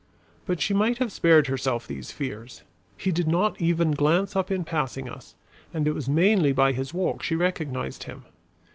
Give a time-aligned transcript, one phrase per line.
[0.47, 2.63] But she might have spared herself these fears.
[2.97, 5.35] He did not even glance up in passing us,
[5.75, 8.25] and it was mainly by his walk she recognized him.